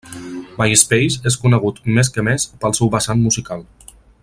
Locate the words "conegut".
1.43-1.77